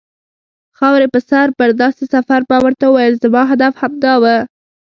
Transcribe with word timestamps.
خاورې 0.77 1.07
په 1.13 1.19
سر 1.29 1.47
پر 1.57 1.69
داسې 1.81 2.03
سفر، 2.13 2.39
ما 2.49 2.57
ورته 2.63 2.85
وویل: 2.87 3.13
زما 3.23 3.41
هدف 3.51 3.73
هم 3.77 3.81
همدا 3.81 4.13
و. 4.19 4.23